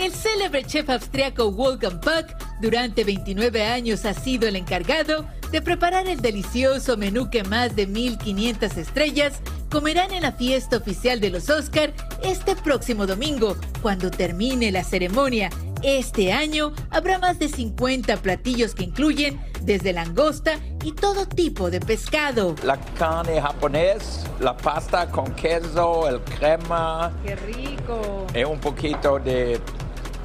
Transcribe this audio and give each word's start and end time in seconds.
El 0.00 0.14
célebre 0.14 0.64
chef 0.64 0.88
austriaco 0.88 1.52
Wolfgang 1.52 2.00
Puck 2.00 2.34
durante 2.62 3.04
29 3.04 3.66
años 3.66 4.06
ha 4.06 4.14
sido 4.14 4.48
el 4.48 4.56
encargado 4.56 5.26
de 5.52 5.60
preparar 5.60 6.08
el 6.08 6.22
delicioso 6.22 6.96
menú 6.96 7.28
que 7.28 7.44
más 7.44 7.76
de 7.76 7.86
1.500 7.86 8.78
estrellas 8.78 9.40
comerán 9.70 10.10
en 10.12 10.22
la 10.22 10.32
fiesta 10.32 10.78
oficial 10.78 11.20
de 11.20 11.28
los 11.28 11.50
Oscar 11.50 11.92
este 12.22 12.56
próximo 12.56 13.06
domingo, 13.06 13.56
cuando 13.82 14.10
termine 14.10 14.72
la 14.72 14.84
ceremonia. 14.84 15.50
Este 15.82 16.32
año 16.32 16.72
habrá 16.90 17.18
más 17.18 17.38
de 17.38 17.48
50 17.48 18.16
platillos 18.18 18.74
que 18.74 18.84
incluyen 18.84 19.38
desde 19.62 19.92
langosta 19.92 20.58
y 20.82 20.92
todo 20.92 21.26
tipo 21.26 21.70
de 21.70 21.80
pescado. 21.80 22.54
La 22.64 22.78
carne 22.98 23.40
japonés, 23.40 24.24
la 24.40 24.56
pasta 24.56 25.10
con 25.10 25.34
queso, 25.34 26.08
el 26.08 26.20
crema, 26.22 27.12
¡Qué 27.24 27.36
rico! 27.36 28.26
y 28.34 28.44
un 28.44 28.58
poquito 28.58 29.18
de 29.18 29.60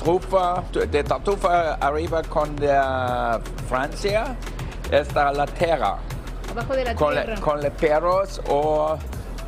trufa, 0.06 0.64
de 0.72 1.04
tartufa 1.04 1.74
arriba 1.82 2.22
con 2.24 2.56
ah, 2.70 3.40
Francia. 3.68 4.36
Está 4.92 5.32
la 5.32 5.48
tierra, 5.48 5.98
Abajo 6.52 6.76
de 6.76 6.84
la 6.86 6.94
con, 6.96 7.16
le- 7.16 7.24
tierra. 7.24 7.42
con 7.42 7.60
los 7.62 7.72
perros 7.72 8.42
o 8.48 8.98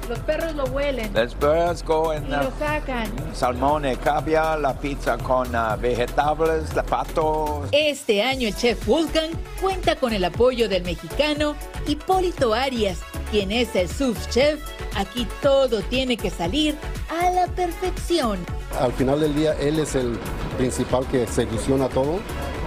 Los 0.09 0.18
perros 0.19 0.56
lo 0.56 0.63
huelen 0.66 1.13
los 1.13 1.35
perros 1.35 1.84
y 1.88 2.34
ah, 2.34 2.41
lo 2.44 2.51
sacan. 2.57 3.13
salmón 3.35 3.85
y 3.85 3.95
caviar, 3.97 4.59
la 4.59 4.73
pizza 4.73 5.16
con 5.19 5.56
ah, 5.56 5.75
vegetales, 5.75 6.74
la 6.74 6.81
pato. 6.81 7.66
Este 7.72 8.24
año 8.24 8.47
el 8.47 8.56
chef 8.56 8.84
Wolfgang 8.88 9.29
cuenta 9.62 9.95
con 9.95 10.12
el 10.12 10.25
apoyo 10.25 10.68
del 10.68 10.84
mexicano 10.84 11.56
Hipólito 11.85 12.56
Arias, 12.56 12.97
quien 13.29 13.51
es 13.51 13.75
el 13.75 13.88
sous 13.88 14.28
chef. 14.29 14.59
Aquí 14.95 15.28
todo 15.44 15.81
tiene 15.84 16.18
que 16.18 16.31
salir 16.31 16.75
a 17.22 17.29
la 17.29 17.45
perfección. 17.45 18.39
Al 18.79 18.91
final 18.94 19.19
del 19.19 19.35
día, 19.35 19.53
él 19.59 19.79
es 19.79 19.95
el 19.95 20.17
principal 20.57 21.05
que 21.07 21.25
selecciona 21.28 21.89
todo. 21.89 22.19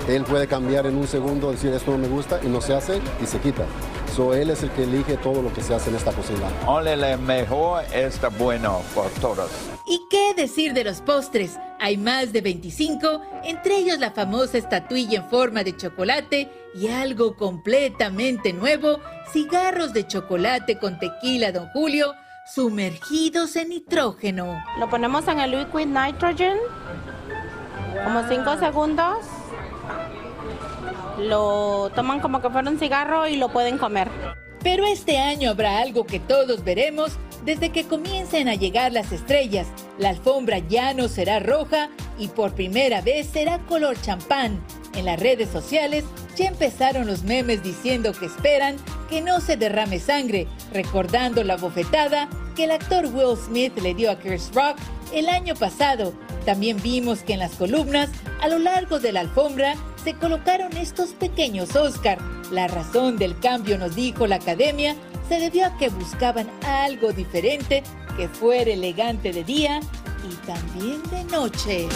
Él 0.09 0.25
puede 0.25 0.47
cambiar 0.47 0.87
en 0.87 0.97
un 0.97 1.07
segundo, 1.07 1.53
decir 1.53 1.73
esto 1.73 1.93
no 1.93 1.99
me 1.99 2.09
gusta 2.09 2.41
y 2.43 2.49
no 2.49 2.61
se 2.61 2.75
hace 2.75 3.01
y 3.23 3.27
se 3.27 3.39
quita. 3.39 3.65
So, 4.15 4.35
él 4.35 4.51
es 4.51 4.63
el 4.65 4.71
que 4.71 4.83
elige 4.83 5.17
todo 5.19 5.41
lo 5.41 5.53
que 5.53 5.63
se 5.63 5.73
hace 5.73 5.91
en 5.91 5.97
esta 5.97 6.13
cocina. 6.13 6.49
Lo 6.67 7.19
mejor 7.19 7.85
está 7.93 8.29
bueno 8.29 8.83
por 8.93 9.09
todos. 9.21 9.51
¿Y 9.87 10.01
qué 10.11 10.35
decir 10.35 10.73
de 10.73 10.83
los 10.83 11.01
postres? 11.01 11.59
Hay 11.79 11.97
más 11.97 12.33
de 12.33 12.41
25, 12.41 13.23
entre 13.45 13.77
ellos 13.77 14.01
la 14.01 14.11
famosa 14.11 14.59
estatuilla 14.59 15.19
en 15.21 15.31
forma 15.31 15.63
de 15.63 15.77
chocolate 15.77 16.51
y 16.75 16.89
algo 16.89 17.37
completamente 17.37 18.53
nuevo, 18.53 18.99
cigarros 19.33 19.93
de 19.93 20.07
chocolate 20.07 20.79
con 20.79 20.99
tequila 20.99 21.53
Don 21.53 21.69
Julio, 21.69 22.15
sumergidos 22.55 23.55
en 23.57 23.69
nitrógeno. 23.69 24.63
Lo 24.79 24.89
ponemos 24.89 25.27
en 25.29 25.41
el 25.41 25.53
liquid 25.53 25.87
nitrogen, 25.87 26.59
como 28.05 28.29
5 28.29 28.59
segundos. 28.59 29.19
Lo 31.19 31.91
toman 31.95 32.21
como 32.21 32.41
que 32.41 32.51
fuera 32.51 32.71
un 32.71 32.79
cigarro 32.79 33.27
y 33.29 33.37
lo 33.37 33.51
pueden 33.51 33.79
comer. 33.79 34.09
Pero 34.63 34.85
este 34.85 35.19
año 35.19 35.51
habrá 35.51 35.79
algo 35.79 36.05
que 36.05 36.19
todos 36.19 36.65
veremos 36.65 37.13
desde 37.45 37.71
que 37.71 37.85
comiencen 37.85 38.49
a 38.49 38.55
llegar 38.55 38.93
las 38.93 39.13
estrellas. 39.13 39.67
La 39.99 40.11
alfombra 40.11 40.59
ya 40.59 40.93
no 40.93 41.09
será 41.09 41.41
roja 41.41 41.89
y 42.19 42.29
por 42.29 42.55
primera 42.55 43.01
vez 43.01 43.27
será 43.27 43.59
color 43.61 44.01
champán. 44.01 44.61
En 44.95 45.05
las 45.05 45.21
redes 45.21 45.49
sociales 45.51 46.05
ya 46.37 46.49
empezaron 46.49 47.07
los 47.07 47.23
memes 47.23 47.63
diciendo 47.63 48.13
que 48.13 48.27
esperan 48.27 48.77
que 49.11 49.21
no 49.21 49.41
se 49.41 49.57
derrame 49.57 49.99
sangre, 49.99 50.47
recordando 50.73 51.43
la 51.43 51.57
bofetada 51.57 52.29
que 52.55 52.65
el 52.65 52.71
actor 52.71 53.07
Will 53.07 53.37
Smith 53.37 53.77
le 53.83 53.93
dio 53.93 54.11
a 54.11 54.19
Chris 54.19 54.51
Rock 54.55 54.77
el 55.13 55.29
año 55.29 55.55
pasado. 55.57 56.15
También 56.47 56.81
vimos 56.81 57.23
que 57.23 57.35
en 57.35 57.41
las 57.41 57.57
columnas, 57.57 58.09
a 58.41 58.49
lo 58.49 58.61
largo 58.61 59.01
de 59.01 59.13
la 59.13 59.21
alfombra, 59.21 59.75
se 60.05 60.15
colocaron 60.15 60.77
estos 60.77 61.11
pequeños 61.11 61.75
Oscar. 61.75 62.19
La 62.53 62.69
razón 62.69 63.19
del 63.19 63.39
cambio, 63.39 63.77
nos 63.79 63.97
dijo 63.97 64.27
la 64.29 64.37
academia, 64.37 64.95
se 65.29 65.41
debió 65.41 65.67
a 65.67 65.77
que 65.77 65.89
buscaban 65.89 66.49
algo 66.65 67.13
diferente 67.13 67.83
que 68.17 68.29
fuera 68.29 68.71
elegante 68.71 69.33
de 69.33 69.45
día 69.45 69.81
y 70.29 70.47
también 70.47 71.03
de 71.11 71.25
noche. 71.25 71.89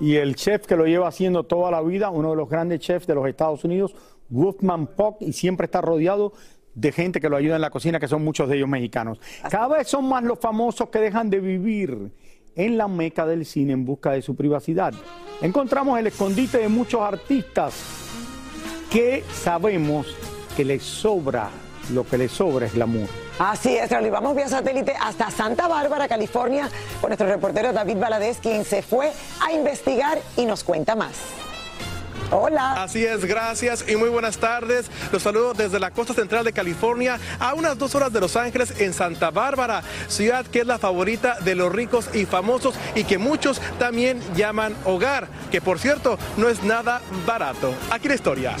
Y 0.00 0.16
el 0.16 0.34
chef 0.34 0.66
que 0.66 0.76
lo 0.76 0.86
lleva 0.86 1.08
haciendo 1.08 1.44
toda 1.44 1.70
la 1.70 1.80
vida, 1.80 2.10
uno 2.10 2.30
de 2.30 2.36
los 2.36 2.48
grandes 2.48 2.80
chefs 2.80 3.06
de 3.06 3.14
los 3.14 3.26
Estados 3.26 3.64
Unidos, 3.64 3.94
Wolfman 4.28 4.86
Puck, 4.88 5.16
y 5.20 5.32
siempre 5.32 5.66
está 5.66 5.80
rodeado 5.80 6.32
de 6.74 6.92
gente 6.92 7.20
que 7.20 7.28
lo 7.28 7.36
ayuda 7.36 7.56
en 7.56 7.60
la 7.60 7.70
cocina, 7.70 8.00
que 8.00 8.08
son 8.08 8.24
muchos 8.24 8.48
de 8.48 8.56
ellos 8.56 8.68
mexicanos. 8.68 9.20
Cada 9.48 9.68
vez 9.68 9.88
son 9.88 10.08
más 10.08 10.24
los 10.24 10.38
famosos 10.38 10.88
que 10.88 10.98
dejan 10.98 11.30
de 11.30 11.40
vivir 11.40 12.10
en 12.56 12.76
la 12.76 12.88
meca 12.88 13.26
del 13.26 13.44
cine 13.44 13.72
en 13.72 13.84
busca 13.84 14.12
de 14.12 14.22
su 14.22 14.34
privacidad. 14.36 14.92
Encontramos 15.40 15.98
el 15.98 16.06
escondite 16.06 16.58
de 16.58 16.68
muchos 16.68 17.00
artistas 17.00 17.74
que 18.90 19.24
sabemos 19.32 20.06
que 20.56 20.64
les 20.64 20.82
sobra, 20.82 21.50
lo 21.92 22.06
que 22.06 22.18
les 22.18 22.30
sobra 22.30 22.66
es 22.66 22.74
glamour. 22.74 23.08
Así 23.38 23.76
es, 23.76 23.90
Raúl. 23.90 24.06
Y 24.06 24.10
Vamos 24.10 24.36
vía 24.36 24.48
satélite 24.48 24.94
hasta 25.00 25.30
Santa 25.30 25.66
Bárbara, 25.66 26.06
California, 26.06 26.68
con 27.00 27.10
nuestro 27.10 27.26
reportero 27.26 27.72
David 27.72 27.98
Valadez, 27.98 28.38
quien 28.38 28.64
se 28.64 28.82
fue 28.82 29.10
a 29.44 29.52
investigar 29.52 30.18
y 30.36 30.46
nos 30.46 30.62
cuenta 30.62 30.94
más. 30.94 31.43
Hola. 32.30 32.82
Así 32.82 33.04
es, 33.04 33.24
gracias 33.24 33.84
y 33.88 33.96
muy 33.96 34.08
buenas 34.08 34.38
tardes. 34.38 34.86
Los 35.12 35.22
saludo 35.22 35.54
desde 35.54 35.78
la 35.78 35.90
costa 35.90 36.14
central 36.14 36.44
de 36.44 36.52
California 36.52 37.18
a 37.38 37.54
unas 37.54 37.78
dos 37.78 37.94
horas 37.94 38.12
de 38.12 38.20
Los 38.20 38.36
Ángeles 38.36 38.80
en 38.80 38.92
Santa 38.92 39.30
Bárbara, 39.30 39.82
ciudad 40.08 40.46
que 40.46 40.60
es 40.60 40.66
la 40.66 40.78
favorita 40.78 41.36
de 41.40 41.54
los 41.54 41.72
ricos 41.72 42.08
y 42.14 42.26
famosos 42.26 42.74
y 42.94 43.04
que 43.04 43.18
muchos 43.18 43.60
también 43.78 44.20
llaman 44.34 44.74
hogar, 44.84 45.28
que 45.50 45.60
por 45.60 45.78
cierto 45.78 46.18
no 46.36 46.48
es 46.48 46.62
nada 46.62 47.00
barato. 47.26 47.74
Aquí 47.90 48.08
la 48.08 48.14
historia. 48.14 48.56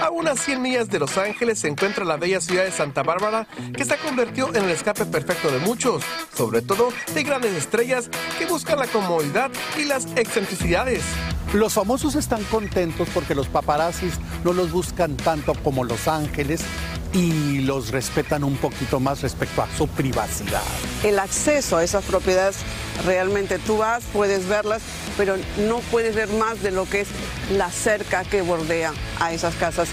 A 0.00 0.10
unas 0.10 0.40
100 0.40 0.60
millas 0.60 0.88
de 0.88 0.98
Los 0.98 1.16
Ángeles 1.16 1.60
se 1.60 1.68
encuentra 1.68 2.04
la 2.04 2.16
bella 2.16 2.40
ciudad 2.40 2.64
de 2.64 2.72
Santa 2.72 3.02
Bárbara, 3.02 3.46
que 3.76 3.84
se 3.84 3.94
ha 3.94 3.96
convertido 3.96 4.48
en 4.54 4.64
el 4.64 4.70
escape 4.70 5.06
perfecto 5.06 5.50
de 5.50 5.58
muchos, 5.58 6.02
sobre 6.36 6.62
todo 6.62 6.90
de 7.14 7.22
grandes 7.22 7.52
estrellas 7.52 8.10
que 8.38 8.46
buscan 8.46 8.78
la 8.78 8.86
comodidad 8.86 9.50
y 9.78 9.84
las 9.84 10.06
excentricidades. 10.16 11.02
Los 11.52 11.74
famosos 11.74 12.16
están 12.16 12.42
contentos 12.44 13.08
porque 13.14 13.34
los 13.34 13.46
paparazzis 13.48 14.14
no 14.42 14.52
los 14.52 14.72
buscan 14.72 15.16
tanto 15.16 15.54
como 15.62 15.84
Los 15.84 16.08
Ángeles 16.08 16.62
y 17.12 17.60
los 17.60 17.90
respetan 17.90 18.42
un 18.42 18.56
poquito 18.56 18.98
más 18.98 19.22
respecto 19.22 19.62
a 19.62 19.68
su 19.76 19.86
privacidad. 19.86 20.62
El 21.04 21.18
acceso 21.20 21.76
a 21.76 21.84
esas 21.84 22.04
propiedades, 22.04 22.56
realmente 23.04 23.58
tú 23.58 23.78
vas, 23.78 24.04
puedes 24.12 24.48
verlas, 24.48 24.82
pero 25.16 25.36
no 25.68 25.78
puedes 25.90 26.14
ver 26.14 26.28
más 26.28 26.62
de 26.62 26.70
lo 26.70 26.88
que 26.88 27.02
es 27.02 27.08
la 27.52 27.70
cerca 27.70 28.24
que 28.24 28.42
bordea 28.42 28.92
a 29.20 29.32
esas 29.32 29.54
casas 29.56 29.88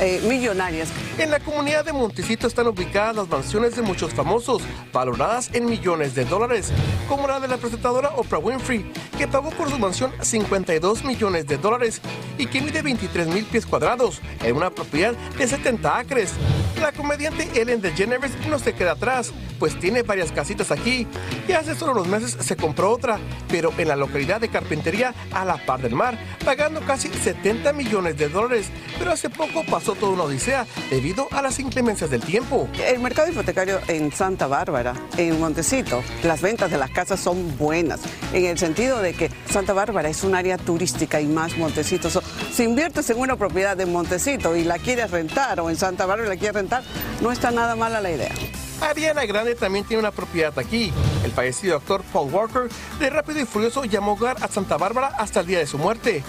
eh, 0.00 0.20
millonarias. 0.26 0.88
En 1.18 1.30
la 1.30 1.38
comunidad 1.38 1.84
de 1.84 1.92
Montecito 1.92 2.46
están 2.46 2.66
ubicadas 2.66 3.14
las 3.14 3.28
mansiones 3.28 3.76
de 3.76 3.82
muchos 3.82 4.12
famosos, 4.14 4.62
valoradas 4.92 5.50
en 5.52 5.66
millones 5.66 6.14
de 6.14 6.24
dólares, 6.24 6.72
como 7.08 7.28
la 7.28 7.38
de 7.40 7.48
la 7.48 7.56
presentadora 7.56 8.10
Oprah 8.16 8.38
Winfrey, 8.38 8.90
que 9.22 9.28
pagó 9.28 9.50
por 9.50 9.70
su 9.70 9.78
mansión 9.78 10.10
52 10.20 11.04
millones 11.04 11.46
de 11.46 11.56
dólares 11.56 12.00
y 12.38 12.46
que 12.46 12.60
mide 12.60 12.82
23 12.82 13.28
mil 13.28 13.44
pies 13.44 13.66
cuadrados 13.66 14.20
en 14.42 14.56
una 14.56 14.70
propiedad 14.70 15.12
de 15.38 15.46
70 15.46 15.96
acres. 15.96 16.32
La 16.80 16.90
comediante 16.90 17.48
Ellen 17.54 17.80
DeGeneres 17.80 18.32
no 18.48 18.58
se 18.58 18.74
queda 18.74 18.92
atrás, 18.92 19.32
pues 19.60 19.78
tiene 19.78 20.02
varias 20.02 20.32
casitas 20.32 20.72
aquí 20.72 21.06
y 21.46 21.52
hace 21.52 21.76
solo 21.76 21.92
unos 21.92 22.08
meses 22.08 22.36
se 22.44 22.56
compró 22.56 22.90
otra, 22.90 23.20
pero 23.48 23.72
en 23.78 23.86
la 23.86 23.94
localidad 23.94 24.40
de 24.40 24.48
Carpintería 24.48 25.14
a 25.30 25.44
la 25.44 25.56
par 25.64 25.80
del 25.80 25.94
mar, 25.94 26.18
pagando 26.44 26.80
casi 26.80 27.06
70 27.06 27.72
millones 27.74 28.16
de 28.16 28.28
dólares, 28.28 28.70
pero 28.98 29.12
hace 29.12 29.30
poco 29.30 29.62
pasó 29.70 29.94
toda 29.94 30.14
una 30.14 30.24
odisea 30.24 30.66
debido 30.90 31.28
a 31.30 31.42
las 31.42 31.60
inclemencias 31.60 32.10
del 32.10 32.22
tiempo. 32.22 32.68
El 32.84 32.98
mercado 32.98 33.30
hipotecario 33.30 33.78
en 33.86 34.10
Santa 34.10 34.48
Bárbara, 34.48 34.94
en 35.16 35.38
Montecito, 35.38 36.02
las 36.24 36.42
ventas 36.42 36.72
de 36.72 36.78
las 36.78 36.90
casas 36.90 37.20
son 37.20 37.56
buenas, 37.56 38.00
en 38.32 38.46
el 38.46 38.58
sentido 38.58 39.00
de 39.00 39.11
que 39.12 39.30
Santa 39.48 39.72
Bárbara 39.72 40.08
es 40.08 40.24
un 40.24 40.34
área 40.34 40.58
turística 40.58 41.20
y 41.20 41.26
más 41.26 41.56
Montecito. 41.56 42.10
So, 42.10 42.22
si 42.52 42.64
inviertes 42.64 43.08
en 43.10 43.18
una 43.18 43.36
propiedad 43.36 43.76
de 43.76 43.86
Montecito 43.86 44.56
y 44.56 44.64
la 44.64 44.78
quieres 44.78 45.10
rentar 45.10 45.60
o 45.60 45.70
en 45.70 45.76
Santa 45.76 46.06
Bárbara 46.06 46.28
la 46.28 46.36
quieres 46.36 46.54
rentar, 46.54 46.82
no 47.20 47.32
está 47.32 47.50
nada 47.50 47.76
mala 47.76 48.00
la 48.00 48.10
idea. 48.10 48.32
Ariana 48.80 49.24
Grande 49.26 49.54
también 49.54 49.84
tiene 49.84 50.00
una 50.00 50.10
propiedad 50.10 50.58
aquí. 50.58 50.92
El 51.24 51.30
fallecido 51.30 51.76
actor 51.76 52.02
Paul 52.12 52.32
Walker 52.32 52.62
de 52.98 53.10
Rápido 53.10 53.40
y 53.40 53.44
Furioso 53.44 53.84
llamó 53.84 54.12
hogar 54.12 54.36
a 54.40 54.48
Santa 54.48 54.76
Bárbara 54.76 55.08
hasta 55.18 55.40
el 55.40 55.46
día 55.46 55.58
de 55.58 55.66
su 55.66 55.78
muerte. 55.78 56.22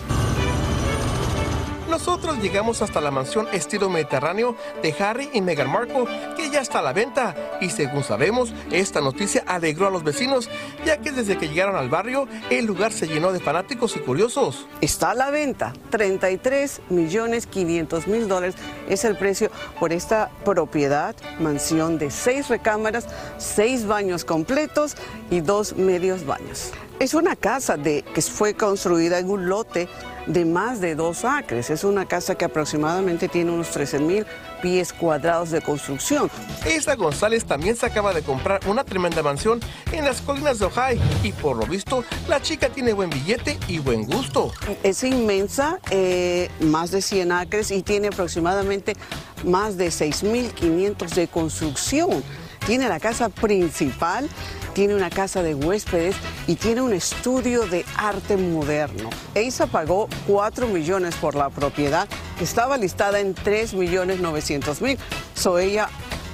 Nosotros 1.93 2.39
llegamos 2.39 2.81
hasta 2.81 2.99
la 3.01 3.11
mansión 3.11 3.47
estilo 3.53 3.87
mediterráneo 3.87 4.55
de 4.81 4.95
Harry 4.97 5.29
y 5.31 5.41
Meghan 5.41 5.69
Markle, 5.69 6.05
que 6.35 6.49
ya 6.49 6.59
está 6.59 6.79
a 6.79 6.81
la 6.81 6.91
venta. 6.91 7.35
Y 7.61 7.69
según 7.69 8.03
sabemos, 8.03 8.51
esta 8.71 8.99
noticia 8.99 9.43
alegró 9.45 9.85
a 9.85 9.91
los 9.91 10.03
vecinos, 10.03 10.49
ya 10.83 10.97
que 10.97 11.11
desde 11.11 11.37
que 11.37 11.49
llegaron 11.49 11.75
al 11.75 11.89
barrio, 11.89 12.27
el 12.49 12.65
lugar 12.65 12.91
se 12.91 13.07
llenó 13.07 13.31
de 13.31 13.39
fanáticos 13.39 13.95
y 13.95 13.99
curiosos. 13.99 14.65
Está 14.81 15.11
a 15.11 15.13
la 15.13 15.29
venta. 15.29 15.71
33 15.91 16.81
millones 16.89 17.45
500 17.45 18.07
mil 18.07 18.27
dólares 18.27 18.55
es 18.89 19.05
el 19.05 19.15
precio 19.15 19.51
por 19.79 19.93
esta 19.93 20.31
propiedad, 20.43 21.15
mansión 21.39 21.99
de 21.99 22.09
seis 22.09 22.49
recámaras, 22.49 23.05
seis 23.37 23.85
baños 23.85 24.25
completos 24.25 24.95
y 25.29 25.41
dos 25.41 25.75
medios 25.75 26.25
baños. 26.25 26.71
Es 26.99 27.13
una 27.13 27.35
casa 27.35 27.77
de, 27.77 28.01
que 28.15 28.21
fue 28.23 28.55
construida 28.55 29.19
en 29.19 29.29
un 29.29 29.47
lote 29.47 29.87
de 30.27 30.45
más 30.45 30.81
de 30.81 30.95
dos 30.95 31.25
acres. 31.25 31.69
Es 31.69 31.83
una 31.83 32.05
casa 32.05 32.35
que 32.35 32.45
aproximadamente 32.45 33.27
tiene 33.27 33.51
unos 33.51 33.69
13 33.69 33.99
mil 33.99 34.25
pies 34.61 34.93
cuadrados 34.93 35.51
de 35.51 35.61
construcción. 35.61 36.29
Esta 36.65 36.95
González 36.95 37.45
también 37.45 37.75
se 37.75 37.85
acaba 37.85 38.13
de 38.13 38.21
comprar 38.21 38.61
una 38.67 38.83
tremenda 38.83 39.21
mansión 39.21 39.59
en 39.91 40.05
las 40.05 40.21
colinas 40.21 40.59
de 40.59 40.65
Ojai 40.65 40.99
y 41.23 41.31
por 41.33 41.57
lo 41.57 41.65
visto 41.65 42.03
la 42.27 42.41
chica 42.41 42.69
tiene 42.69 42.93
buen 42.93 43.09
billete 43.09 43.57
y 43.67 43.79
buen 43.79 44.05
gusto. 44.05 44.51
Es 44.83 45.03
inmensa, 45.03 45.79
eh, 45.89 46.49
más 46.61 46.91
de 46.91 47.01
100 47.01 47.31
acres 47.31 47.71
y 47.71 47.81
tiene 47.81 48.07
aproximadamente 48.07 48.95
más 49.43 49.77
de 49.77 49.87
6.500 49.87 51.13
de 51.13 51.27
construcción. 51.27 52.23
Tiene 52.65 52.87
la 52.89 52.99
casa 52.99 53.29
principal, 53.29 54.29
tiene 54.73 54.95
una 54.95 55.09
casa 55.09 55.43
de 55.43 55.53
huéspedes 55.53 56.15
y 56.47 56.55
tiene 56.55 56.81
un 56.81 56.93
estudio 56.93 57.65
de 57.67 57.85
arte 57.97 58.37
moderno. 58.37 59.09
EISA 59.35 59.67
pagó 59.67 60.07
4 60.27 60.67
millones 60.67 61.15
por 61.15 61.35
la 61.35 61.49
propiedad 61.49 62.07
estaba 62.39 62.77
listada 62.77 63.19
en 63.19 63.33
3 63.33 63.73
millones 63.73 64.19
900 64.19 64.81
mil. 64.81 64.97
So 65.35 65.59
ella 65.59 65.89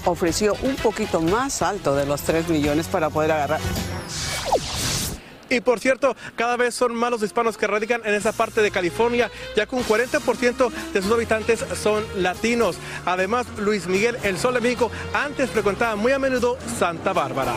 ofreció 0.06 0.56
un 0.64 0.76
poquito 0.76 1.22
más 1.22 1.62
alto 1.62 1.96
de 1.96 2.06
los 2.06 2.22
3 2.22 2.50
millones 2.50 2.88
para 2.88 3.10
poder 3.10 3.32
agarrar. 3.32 3.60
Y 5.50 5.62
por 5.62 5.80
cierto, 5.80 6.16
cada 6.36 6.57
vez 6.57 6.75
son 6.75 6.94
más 6.96 7.12
los 7.12 7.24
hispanos 7.24 7.57
que 7.57 7.68
radican 7.68 8.01
en 8.06 8.13
esa 8.13 8.31
parte 8.31 8.62
de 8.62 8.72
California, 8.72 9.31
ya 9.56 9.66
que 9.66 9.75
un 9.75 9.84
40% 9.84 10.72
de 10.94 11.01
sus 11.01 11.12
habitantes 11.12 11.66
son 11.81 12.04
latinos. 12.18 12.78
Además, 13.06 13.48
Luis 13.57 13.88
Miguel, 13.88 14.18
el 14.24 14.38
Sol 14.38 14.54
de 14.54 14.62
México, 14.62 14.92
antes 15.13 15.50
frecuentaba 15.50 15.96
muy 15.96 16.12
a 16.12 16.19
menudo 16.19 16.57
Santa 16.78 17.13
Bárbara. 17.13 17.54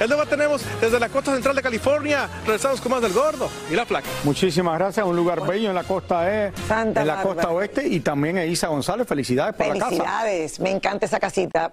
El 0.00 0.08
nuevo 0.08 0.26
tenemos 0.26 0.62
desde 0.80 1.00
la 1.00 1.08
costa 1.08 1.32
central 1.32 1.56
de 1.56 1.62
California. 1.62 2.28
Regresamos 2.44 2.80
con 2.82 2.92
más 2.92 3.00
del 3.00 3.14
gordo 3.14 3.48
y 3.70 3.74
la 3.74 3.86
placa. 3.86 4.06
Muchísimas 4.24 4.78
gracias. 4.78 5.06
Un 5.06 5.16
lugar 5.16 5.46
bello 5.46 5.70
en 5.70 5.74
la 5.74 5.84
costa 5.84 6.30
E, 6.30 6.52
Santa 6.68 7.00
en 7.00 7.06
la 7.06 7.14
Bárbara. 7.14 7.34
costa 7.34 7.50
oeste 7.50 7.88
y 7.88 8.00
también 8.00 8.36
Isa 8.50 8.68
González. 8.68 9.06
Felicidades 9.06 9.54
por 9.54 9.66
la 9.66 9.74
casa. 9.74 9.86
Felicidades, 9.86 10.60
me 10.60 10.70
encanta 10.70 11.06
esa 11.06 11.18
casita. 11.18 11.72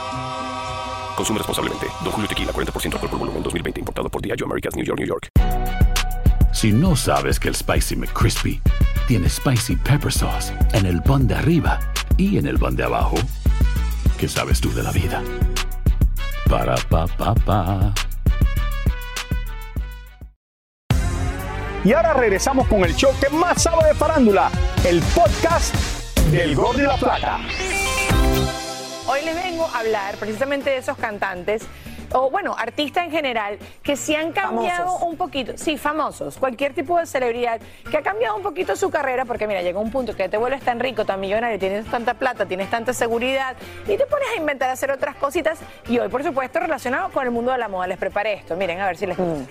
Consume 1.15 1.39
responsablemente. 1.39 1.87
Don 2.03 2.11
Julio 2.11 2.27
Tequila, 2.27 2.51
40% 2.51 2.93
alcohol 2.93 3.09
por 3.09 3.19
volumen, 3.19 3.43
2020. 3.43 3.79
Importado 3.79 4.09
por 4.09 4.21
Diageo 4.21 4.45
Americas, 4.45 4.75
New 4.75 4.85
York, 4.85 4.99
New 4.99 5.07
York. 5.07 5.29
Si 6.53 6.71
no 6.71 6.95
sabes 6.95 7.39
que 7.39 7.47
el 7.47 7.55
Spicy 7.55 7.95
McCrispy 7.95 8.61
tiene 9.07 9.29
Spicy 9.29 9.77
Pepper 9.77 10.11
Sauce 10.11 10.53
en 10.73 10.85
el 10.85 11.01
pan 11.01 11.27
de 11.27 11.35
arriba 11.35 11.79
y 12.17 12.37
en 12.37 12.45
el 12.45 12.59
pan 12.59 12.75
de 12.75 12.83
abajo, 12.83 13.15
¿qué 14.19 14.27
sabes 14.27 14.59
tú 14.59 14.71
de 14.73 14.83
la 14.83 14.91
vida? 14.91 15.23
Para, 16.49 16.75
pa, 16.75 17.07
pa, 17.07 17.33
pa. 17.33 17.93
Y 21.83 21.93
ahora 21.93 22.13
regresamos 22.13 22.67
con 22.67 22.83
el 22.83 22.95
show 22.95 23.11
que 23.19 23.29
más 23.35 23.63
sabe 23.63 23.87
de 23.87 23.95
farándula, 23.95 24.51
el 24.85 25.01
podcast 25.15 25.73
del 26.29 26.55
Gordo 26.55 26.79
y 26.79 26.85
la 26.85 26.97
Plata. 26.97 27.39
Hoy 29.11 29.25
les 29.25 29.35
vengo 29.35 29.65
a 29.65 29.79
hablar 29.79 30.15
precisamente 30.15 30.69
de 30.69 30.77
esos 30.77 30.97
cantantes 30.97 31.63
o 32.13 32.29
bueno, 32.29 32.55
artistas 32.57 33.03
en 33.03 33.11
general, 33.11 33.59
que 33.83 33.97
sí 33.97 34.15
han 34.15 34.31
cambiado 34.31 34.85
Famosos. 34.85 35.01
un 35.09 35.17
poquito, 35.17 35.53
sí, 35.57 35.77
famosos, 35.77 36.37
cualquier 36.37 36.73
tipo 36.73 36.97
de 36.97 37.05
celebridad, 37.05 37.59
que 37.89 37.97
ha 37.97 38.01
cambiado 38.01 38.37
un 38.37 38.41
poquito 38.41 38.77
su 38.77 38.89
carrera, 38.89 39.25
porque 39.25 39.47
mira, 39.47 39.61
llega 39.61 39.79
un 39.79 39.91
punto 39.91 40.15
que 40.15 40.29
te 40.29 40.37
vuelves 40.37 40.61
tan 40.61 40.79
rico, 40.79 41.03
tan 41.03 41.19
millonario, 41.19 41.59
tienes 41.59 41.85
tanta 41.87 42.13
plata, 42.13 42.45
tienes 42.45 42.69
tanta 42.69 42.93
seguridad, 42.93 43.57
y 43.83 43.97
te 43.97 44.05
pones 44.05 44.29
a 44.33 44.35
inventar, 44.37 44.69
a 44.69 44.73
hacer 44.73 44.91
otras 44.91 45.15
cositas, 45.15 45.59
y 45.89 45.99
hoy, 45.99 46.07
por 46.07 46.23
supuesto, 46.23 46.59
relacionado 46.59 47.09
con 47.09 47.25
el 47.25 47.31
mundo 47.31 47.51
de 47.51 47.57
la 47.57 47.67
moda, 47.67 47.87
les 47.87 47.97
preparé 47.97 48.33
esto, 48.33 48.55
miren, 48.55 48.79
a 48.79 48.87
ver 48.87 48.97
si 48.97 49.05
les 49.07 49.17
gusta. 49.17 49.45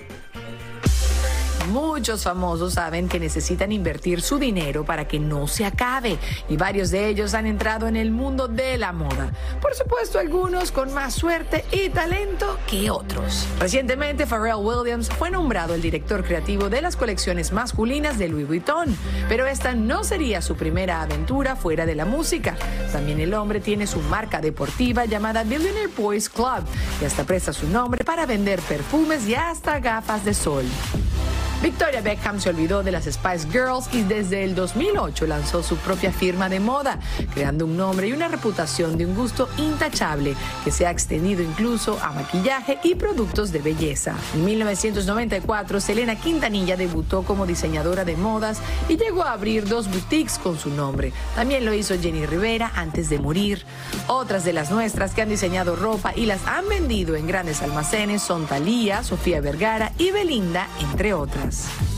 Muchos 1.70 2.24
famosos 2.24 2.74
saben 2.74 3.08
que 3.08 3.20
necesitan 3.20 3.70
invertir 3.70 4.22
su 4.22 4.40
dinero 4.40 4.84
para 4.84 5.06
que 5.06 5.20
no 5.20 5.46
se 5.46 5.64
acabe 5.64 6.18
y 6.48 6.56
varios 6.56 6.90
de 6.90 7.06
ellos 7.06 7.34
han 7.34 7.46
entrado 7.46 7.86
en 7.86 7.94
el 7.94 8.10
mundo 8.10 8.48
de 8.48 8.76
la 8.76 8.92
moda. 8.92 9.32
Por 9.60 9.74
supuesto, 9.74 10.18
algunos 10.18 10.72
con 10.72 10.92
más 10.92 11.14
suerte 11.14 11.64
y 11.70 11.88
talento 11.90 12.58
que 12.66 12.90
otros. 12.90 13.46
Recientemente, 13.60 14.26
Pharrell 14.26 14.56
Williams 14.56 15.10
fue 15.10 15.30
nombrado 15.30 15.74
el 15.74 15.80
director 15.80 16.24
creativo 16.24 16.68
de 16.68 16.82
las 16.82 16.96
colecciones 16.96 17.52
masculinas 17.52 18.18
de 18.18 18.28
Louis 18.28 18.48
Vuitton, 18.48 18.96
pero 19.28 19.46
esta 19.46 19.72
no 19.72 20.02
sería 20.02 20.42
su 20.42 20.56
primera 20.56 21.02
aventura 21.02 21.54
fuera 21.54 21.86
de 21.86 21.94
la 21.94 22.04
música. 22.04 22.56
También 22.90 23.20
el 23.20 23.32
hombre 23.32 23.60
tiene 23.60 23.86
su 23.86 24.00
marca 24.00 24.40
deportiva 24.40 25.04
llamada 25.04 25.44
Billionaire 25.44 25.90
Boys 25.96 26.28
Club 26.28 26.64
y 27.00 27.04
hasta 27.04 27.22
presta 27.22 27.52
su 27.52 27.68
nombre 27.68 28.04
para 28.04 28.26
vender 28.26 28.60
perfumes 28.62 29.28
y 29.28 29.36
hasta 29.36 29.78
gafas 29.78 30.24
de 30.24 30.34
sol. 30.34 30.64
Victoria 31.62 32.00
Beckham 32.00 32.40
se 32.40 32.48
olvidó 32.48 32.82
de 32.82 32.90
las 32.90 33.04
Spice 33.04 33.46
Girls 33.50 33.92
y 33.92 34.00
desde 34.02 34.44
el 34.44 34.54
2008 34.54 35.26
lanzó 35.26 35.62
su 35.62 35.76
propia 35.76 36.10
firma 36.10 36.48
de 36.48 36.58
moda, 36.58 36.98
creando 37.34 37.66
un 37.66 37.76
nombre 37.76 38.08
y 38.08 38.12
una 38.14 38.28
reputación 38.28 38.96
de 38.96 39.04
un 39.04 39.14
gusto 39.14 39.46
intachable 39.58 40.34
que 40.64 40.70
se 40.70 40.86
ha 40.86 40.90
extendido 40.90 41.42
incluso 41.42 41.98
a 42.02 42.12
maquillaje 42.12 42.78
y 42.82 42.94
productos 42.94 43.52
de 43.52 43.58
belleza. 43.58 44.14
En 44.32 44.46
1994, 44.46 45.80
Selena 45.80 46.16
Quintanilla 46.16 46.78
debutó 46.78 47.24
como 47.24 47.44
diseñadora 47.44 48.06
de 48.06 48.16
modas 48.16 48.58
y 48.88 48.96
llegó 48.96 49.24
a 49.24 49.32
abrir 49.32 49.68
dos 49.68 49.90
boutiques 49.90 50.38
con 50.38 50.58
su 50.58 50.70
nombre. 50.70 51.12
También 51.34 51.66
lo 51.66 51.74
hizo 51.74 51.94
Jenny 52.00 52.24
Rivera 52.24 52.72
antes 52.74 53.10
de 53.10 53.18
morir. 53.18 53.66
Otras 54.06 54.44
de 54.44 54.54
las 54.54 54.70
nuestras 54.70 55.12
que 55.12 55.20
han 55.20 55.28
diseñado 55.28 55.76
ropa 55.76 56.14
y 56.16 56.24
las 56.24 56.46
han 56.46 56.66
vendido 56.70 57.16
en 57.16 57.26
grandes 57.26 57.60
almacenes 57.60 58.22
son 58.22 58.46
Thalía, 58.46 59.04
Sofía 59.04 59.42
Vergara 59.42 59.92
y 59.98 60.10
Belinda, 60.10 60.66
entre 60.80 61.12
otras. 61.12 61.49
Podcast. 61.50 61.89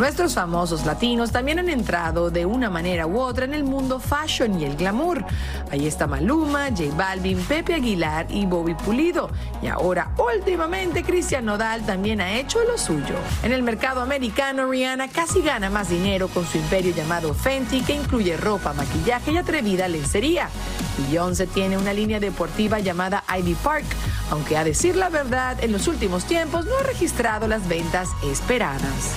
Nuestros 0.00 0.32
famosos 0.32 0.86
latinos 0.86 1.30
también 1.30 1.58
han 1.58 1.68
entrado 1.68 2.30
de 2.30 2.46
una 2.46 2.70
manera 2.70 3.06
u 3.06 3.20
otra 3.20 3.44
en 3.44 3.52
el 3.52 3.64
mundo 3.64 4.00
fashion 4.00 4.58
y 4.58 4.64
el 4.64 4.74
glamour. 4.74 5.22
Ahí 5.70 5.86
está 5.86 6.06
Maluma, 6.06 6.70
J 6.70 6.84
Balvin, 6.96 7.38
Pepe 7.44 7.74
Aguilar 7.74 8.26
y 8.30 8.46
Bobby 8.46 8.72
Pulido. 8.74 9.28
Y 9.60 9.66
ahora, 9.66 10.12
últimamente, 10.16 11.02
Cristian 11.04 11.44
Nodal 11.44 11.84
también 11.84 12.22
ha 12.22 12.32
hecho 12.32 12.60
lo 12.64 12.78
suyo. 12.78 13.14
En 13.42 13.52
el 13.52 13.62
mercado 13.62 14.00
americano, 14.00 14.70
Rihanna 14.70 15.08
casi 15.08 15.42
gana 15.42 15.68
más 15.68 15.90
dinero 15.90 16.28
con 16.28 16.46
su 16.46 16.56
imperio 16.56 16.94
llamado 16.94 17.34
Fenty, 17.34 17.82
que 17.82 17.92
incluye 17.92 18.38
ropa, 18.38 18.72
maquillaje 18.72 19.32
y 19.32 19.36
atrevida 19.36 19.86
lencería. 19.86 20.48
Beyoncé 20.96 21.46
tiene 21.46 21.76
una 21.76 21.92
línea 21.92 22.20
deportiva 22.20 22.78
llamada 22.78 23.22
Ivy 23.38 23.54
Park, 23.56 23.84
aunque 24.30 24.56
a 24.56 24.64
decir 24.64 24.96
la 24.96 25.10
verdad, 25.10 25.62
en 25.62 25.72
los 25.72 25.88
últimos 25.88 26.24
tiempos 26.24 26.64
no 26.64 26.78
ha 26.78 26.84
registrado 26.84 27.46
las 27.46 27.68
ventas 27.68 28.08
esperadas. 28.24 29.10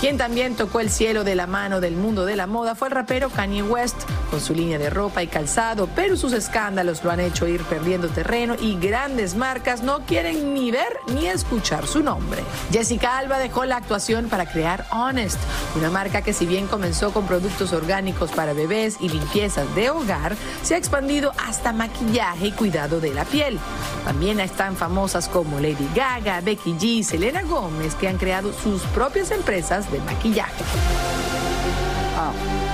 Quien 0.00 0.18
también 0.18 0.56
tocó 0.56 0.80
el 0.80 0.90
cielo 0.90 1.24
de 1.24 1.34
la 1.34 1.46
mano 1.46 1.80
del 1.80 1.96
mundo 1.96 2.26
de 2.26 2.36
la 2.36 2.46
moda 2.46 2.74
fue 2.74 2.88
el 2.88 2.94
rapero 2.94 3.30
Kanye 3.30 3.62
West, 3.62 3.96
con 4.30 4.42
su 4.42 4.52
línea 4.52 4.78
de 4.78 4.90
ropa 4.90 5.22
y 5.22 5.26
calzado, 5.26 5.88
pero 5.96 6.18
sus 6.18 6.34
escándalos 6.34 7.02
lo 7.02 7.10
han 7.10 7.20
hecho 7.20 7.48
ir 7.48 7.62
perdiendo 7.62 8.08
terreno 8.08 8.56
y 8.60 8.78
grandes 8.78 9.36
marcas 9.36 9.82
no 9.82 10.00
quieren 10.00 10.52
ni 10.52 10.70
ver 10.70 10.98
ni 11.08 11.26
escuchar 11.26 11.86
su 11.86 12.02
nombre. 12.02 12.44
Jessica 12.70 13.16
Alba 13.16 13.38
dejó 13.38 13.64
la 13.64 13.76
actuación 13.76 14.28
para 14.28 14.44
crear 14.44 14.84
Honest, 14.92 15.38
una 15.74 15.90
marca 15.90 16.20
que 16.20 16.34
si 16.34 16.44
bien 16.44 16.66
comenzó 16.66 17.10
con 17.14 17.26
productos 17.26 17.72
orgánicos 17.72 18.30
para 18.32 18.52
bebés 18.52 18.98
y 19.00 19.08
limpiezas 19.08 19.74
de 19.74 19.88
hogar, 19.88 20.36
se 20.62 20.74
ha 20.74 20.78
expandido 20.78 21.32
hasta 21.48 21.72
maquillaje 21.72 22.48
y 22.48 22.52
cuidado 22.52 23.00
de 23.00 23.14
la 23.14 23.24
piel. 23.24 23.58
También 24.04 24.40
están 24.40 24.76
famosas 24.76 25.26
como 25.28 25.58
Lady 25.58 25.88
Gaga, 25.94 26.42
Becky 26.42 26.74
G 26.74 26.82
y 26.84 27.02
Selena 27.02 27.42
Gómez, 27.42 27.94
que 27.94 28.08
han 28.08 28.18
creado 28.18 28.52
sus 28.52 28.82
propias 28.82 29.30
empresas 29.30 29.85
de 29.90 29.98
maquillaje. 30.00 30.64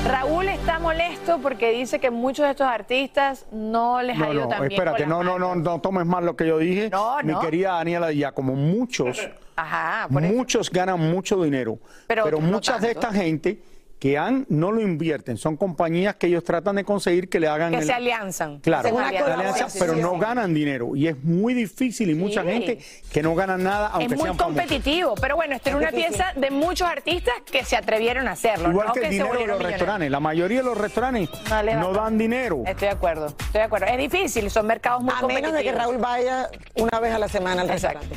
Raúl 0.07 0.49
está 0.49 0.79
molesto 0.79 1.39
porque 1.41 1.71
dice 1.71 1.99
que 2.01 2.11
muchos 2.11 2.45
de 2.45 2.51
estos 2.53 2.67
artistas 2.67 3.47
no 3.53 4.03
les 4.03 4.17
ha 4.17 4.27
No, 4.27 4.33
ido 4.33 4.43
no, 4.43 4.49
tan 4.49 4.61
bien. 4.61 4.73
espérate, 4.73 5.03
con 5.05 5.11
no, 5.11 5.23
no, 5.23 5.39
no, 5.39 5.55
no 5.55 5.81
tomes 5.81 6.07
mal 6.07 6.25
lo 6.25 6.37
que 6.37 6.47
yo 6.47 6.59
dije. 6.59 6.91
No, 6.91 7.17
Mi 7.23 7.33
no. 7.33 7.41
querida 7.41 7.73
Daniela 7.75 8.09
Díaz, 8.09 8.33
como 8.33 8.55
muchos, 8.55 9.29
Ajá, 9.57 10.09
por 10.13 10.23
eso. 10.25 10.35
muchos 10.35 10.71
ganan 10.71 10.99
mucho 10.99 11.43
dinero, 11.43 11.79
Pero 12.07 12.25
pero, 12.25 12.37
otros 12.39 12.43
no 12.51 12.57
muchas 12.57 12.81
de 12.81 12.91
esta 12.91 13.13
gente 13.13 13.63
que 14.03 14.19
han, 14.19 14.47
no 14.49 14.73
lo 14.73 14.81
invierten, 14.81 15.37
son 15.37 15.57
compañías 15.57 16.17
que 16.17 16.27
ellos 16.27 16.43
tratan 16.43 16.75
de 16.75 16.83
conseguir 16.83 17.29
que 17.29 17.39
le 17.39 17.47
hagan 17.47 17.71
Que 17.71 17.79
el- 17.79 17.85
se 17.87 17.93
alianzan. 17.93 18.59
Claro, 18.59 18.91
la 18.99 19.07
alianza, 19.07 19.69
pero 19.79 19.95
no 19.95 20.19
ganan 20.19 20.53
dinero 20.53 20.97
y 20.97 21.07
es 21.07 21.23
muy 21.23 21.55
difícil 21.55 22.11
y 22.11 22.17
mucha 22.17 22.43
gente 22.43 22.81
que 23.13 23.23
no 23.23 23.37
ganan 23.37 23.63
nada 23.63 23.91
aunque 23.93 24.07
es 24.15 24.19
muy 24.19 24.25
sean 24.27 24.37
famosos. 24.37 24.61
competitivo, 24.61 25.15
pero 25.21 25.37
bueno, 25.37 25.55
esta 25.55 25.71
era 25.71 25.77
una 25.79 25.91
difícil. 25.93 26.17
pieza 26.17 26.33
de 26.35 26.51
muchos 26.51 26.89
artistas 26.89 27.33
que 27.49 27.65
se 27.65 27.77
atrevieron 27.77 28.27
a 28.27 28.33
hacerlo. 28.33 28.71
Igual 28.71 28.89
no 28.89 28.93
que 28.93 28.99
el 29.03 29.07
se 29.07 29.11
dinero 29.13 29.39
de 29.39 29.47
los 29.47 29.63
restaurantes, 29.63 30.11
la 30.11 30.19
mayoría 30.19 30.59
de 30.59 30.65
los 30.65 30.77
restaurantes 30.79 31.31
No 31.77 31.93
dan 31.93 32.19
dinero. 32.19 32.65
Estoy 32.67 32.89
de 32.89 32.95
acuerdo, 32.95 33.27
estoy 33.27 33.53
de 33.53 33.63
acuerdo. 33.63 33.87
Es 33.87 33.99
difícil, 33.99 34.51
son 34.51 34.67
mercados 34.67 35.01
muy 35.05 35.13
A 35.15 35.21
competitivos. 35.21 35.53
menos 35.53 35.65
de 35.65 35.71
que 35.71 35.79
Raúl 35.79 35.99
vaya 35.99 36.49
una 36.75 36.99
vez 36.99 37.15
a 37.15 37.21
la 37.21 37.29
semana 37.29 37.63
al 37.63 37.69
restaurante. 37.69 38.17